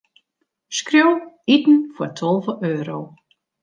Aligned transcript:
Skriuw: 0.77 1.13
iten 1.55 1.77
foar 1.95 2.11
tolve 2.19 2.53
euro. 2.73 2.99